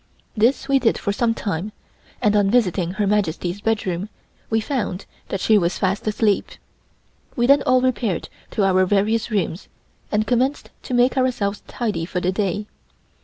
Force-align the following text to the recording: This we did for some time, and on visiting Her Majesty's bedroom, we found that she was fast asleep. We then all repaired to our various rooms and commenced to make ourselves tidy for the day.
This 0.35 0.67
we 0.67 0.79
did 0.79 0.97
for 0.97 1.13
some 1.13 1.35
time, 1.35 1.71
and 2.23 2.35
on 2.35 2.49
visiting 2.49 2.93
Her 2.93 3.05
Majesty's 3.05 3.61
bedroom, 3.61 4.09
we 4.49 4.59
found 4.59 5.05
that 5.27 5.39
she 5.41 5.59
was 5.59 5.77
fast 5.77 6.07
asleep. 6.07 6.53
We 7.35 7.45
then 7.45 7.61
all 7.67 7.81
repaired 7.83 8.27
to 8.49 8.63
our 8.65 8.87
various 8.87 9.29
rooms 9.29 9.67
and 10.11 10.25
commenced 10.25 10.71
to 10.85 10.95
make 10.95 11.17
ourselves 11.19 11.61
tidy 11.67 12.05
for 12.05 12.19
the 12.19 12.31
day. 12.31 12.65